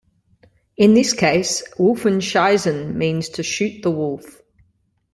[0.77, 4.41] In this case, Wolfenschiessen means to shoot the wolf.